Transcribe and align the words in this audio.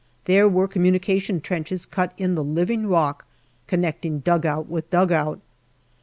There 0.25 0.49
were 0.49 0.67
communi 0.67 0.99
cation 0.99 1.41
trenches 1.41 1.85
cut 1.85 2.13
in 2.17 2.33
the 2.33 2.43
living 2.43 2.87
rock 2.87 3.23
connecting 3.67 4.17
dugout 4.21 4.67
with 4.67 4.89
dugout. 4.89 5.39